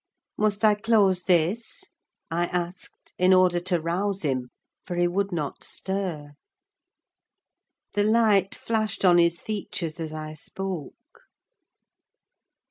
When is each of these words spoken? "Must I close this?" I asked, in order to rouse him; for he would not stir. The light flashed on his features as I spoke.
"Must 0.35 0.65
I 0.65 0.73
close 0.73 1.21
this?" 1.21 1.83
I 2.31 2.45
asked, 2.47 3.13
in 3.19 3.35
order 3.35 3.59
to 3.59 3.79
rouse 3.79 4.23
him; 4.23 4.49
for 4.83 4.95
he 4.95 5.07
would 5.07 5.31
not 5.31 5.63
stir. 5.63 6.31
The 7.93 8.03
light 8.05 8.55
flashed 8.55 9.05
on 9.05 9.19
his 9.19 9.43
features 9.43 9.99
as 9.99 10.11
I 10.11 10.33
spoke. 10.33 11.25